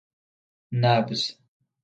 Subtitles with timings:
[0.81, 1.19] نبض